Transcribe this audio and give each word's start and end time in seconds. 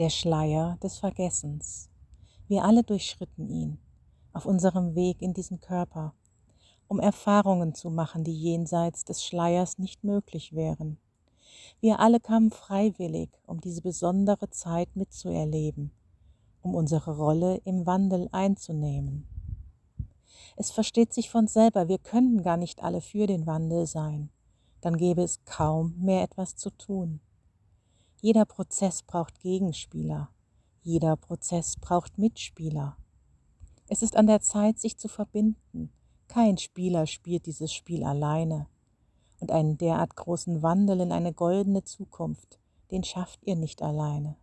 der 0.00 0.08
Schleier 0.08 0.78
des 0.82 0.98
Vergessens. 0.98 1.90
Wir 2.48 2.64
alle 2.64 2.82
durchschritten 2.82 3.50
ihn 3.50 3.78
auf 4.32 4.46
unserem 4.46 4.94
Weg 4.94 5.20
in 5.20 5.34
diesen 5.34 5.60
Körper, 5.60 6.14
um 6.88 7.00
Erfahrungen 7.00 7.74
zu 7.74 7.90
machen, 7.90 8.24
die 8.24 8.32
jenseits 8.32 9.04
des 9.04 9.22
Schleiers 9.22 9.78
nicht 9.78 10.02
möglich 10.02 10.54
wären. 10.54 10.96
Wir 11.82 12.00
alle 12.00 12.18
kamen 12.18 12.50
freiwillig, 12.50 13.28
um 13.44 13.60
diese 13.60 13.82
besondere 13.82 14.48
Zeit 14.48 14.96
mitzuerleben, 14.96 15.90
um 16.62 16.74
unsere 16.74 17.14
Rolle 17.14 17.60
im 17.64 17.84
Wandel 17.84 18.30
einzunehmen. 18.32 19.26
Es 20.56 20.70
versteht 20.70 21.12
sich 21.12 21.28
von 21.28 21.46
selber, 21.46 21.88
wir 21.88 21.98
könnten 21.98 22.42
gar 22.42 22.56
nicht 22.56 22.82
alle 22.82 23.02
für 23.02 23.26
den 23.26 23.46
Wandel 23.46 23.86
sein, 23.86 24.30
dann 24.80 24.96
gäbe 24.96 25.22
es 25.22 25.44
kaum 25.44 25.94
mehr 25.98 26.22
etwas 26.22 26.56
zu 26.56 26.70
tun. 26.70 27.20
Jeder 28.22 28.44
Prozess 28.44 29.02
braucht 29.02 29.40
Gegenspieler, 29.40 30.28
jeder 30.82 31.16
Prozess 31.16 31.76
braucht 31.76 32.18
Mitspieler. 32.18 32.98
Es 33.88 34.02
ist 34.02 34.14
an 34.14 34.26
der 34.26 34.42
Zeit, 34.42 34.78
sich 34.78 34.98
zu 34.98 35.08
verbinden. 35.08 35.90
Kein 36.28 36.58
Spieler 36.58 37.06
spielt 37.06 37.46
dieses 37.46 37.72
Spiel 37.72 38.04
alleine. 38.04 38.66
Und 39.38 39.50
einen 39.50 39.78
derart 39.78 40.16
großen 40.16 40.62
Wandel 40.62 41.00
in 41.00 41.12
eine 41.12 41.32
goldene 41.32 41.82
Zukunft, 41.82 42.58
den 42.90 43.04
schafft 43.04 43.42
ihr 43.46 43.56
nicht 43.56 43.80
alleine. 43.80 44.36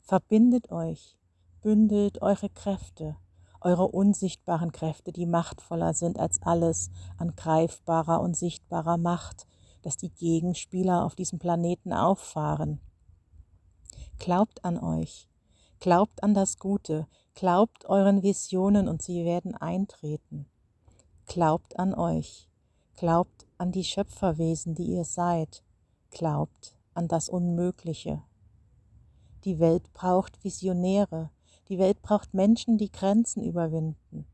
Verbindet 0.00 0.72
euch, 0.72 1.18
bündelt 1.60 2.22
eure 2.22 2.48
Kräfte, 2.48 3.16
eure 3.60 3.88
unsichtbaren 3.88 4.72
Kräfte, 4.72 5.12
die 5.12 5.26
machtvoller 5.26 5.92
sind 5.92 6.18
als 6.18 6.40
alles 6.40 6.90
an 7.18 7.36
greifbarer 7.36 8.22
und 8.22 8.34
sichtbarer 8.34 8.96
Macht, 8.96 9.46
das 9.82 9.98
die 9.98 10.10
Gegenspieler 10.10 11.04
auf 11.04 11.14
diesem 11.14 11.38
Planeten 11.38 11.92
auffahren. 11.92 12.80
Glaubt 14.18 14.64
an 14.64 14.78
euch, 14.78 15.28
glaubt 15.80 16.22
an 16.22 16.32
das 16.32 16.58
Gute, 16.58 17.06
glaubt 17.34 17.84
euren 17.86 18.22
Visionen 18.22 18.88
und 18.88 19.02
sie 19.02 19.24
werden 19.24 19.54
eintreten. 19.54 20.46
Glaubt 21.26 21.78
an 21.78 21.94
euch, 21.94 22.48
glaubt 22.96 23.46
an 23.58 23.70
die 23.70 23.84
Schöpferwesen, 23.84 24.74
die 24.74 24.86
ihr 24.86 25.04
seid, 25.04 25.62
glaubt 26.10 26.74
an 26.94 27.08
das 27.08 27.28
Unmögliche. 27.28 28.22
Die 29.44 29.58
Welt 29.58 29.92
braucht 29.92 30.42
Visionäre, 30.42 31.30
die 31.68 31.78
Welt 31.78 32.00
braucht 32.00 32.32
Menschen, 32.32 32.78
die 32.78 32.90
Grenzen 32.90 33.42
überwinden. 33.42 34.26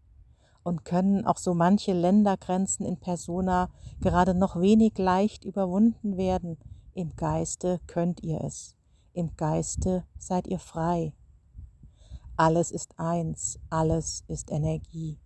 Und 0.62 0.84
können 0.84 1.26
auch 1.26 1.38
so 1.38 1.54
manche 1.54 1.94
Ländergrenzen 1.94 2.84
in 2.84 2.98
Persona 2.98 3.70
gerade 4.00 4.34
noch 4.34 4.60
wenig 4.60 4.98
leicht 4.98 5.44
überwunden 5.44 6.16
werden, 6.16 6.58
im 6.92 7.16
Geiste 7.16 7.80
könnt 7.86 8.22
ihr 8.22 8.42
es 8.42 8.76
im 9.12 9.36
Geiste 9.36 10.04
seid 10.18 10.46
ihr 10.46 10.58
frei. 10.58 11.12
Alles 12.36 12.70
ist 12.70 12.98
eins, 12.98 13.58
alles 13.68 14.24
ist 14.26 14.50
Energie, 14.50 15.18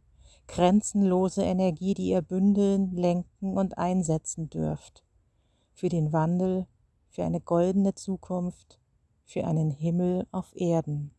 grenzenlose 0.48 1.42
Energie, 1.42 1.94
die 1.94 2.08
ihr 2.08 2.22
bündeln, 2.22 2.90
lenken 2.96 3.56
und 3.56 3.78
einsetzen 3.78 4.50
dürft. 4.50 5.04
Für 5.72 5.88
den 5.88 6.12
Wandel, 6.12 6.66
für 7.08 7.24
eine 7.24 7.40
goldene 7.40 7.94
Zukunft, 7.94 8.80
für 9.24 9.44
einen 9.46 9.70
Himmel 9.70 10.26
auf 10.32 10.54
Erden. 10.56 11.12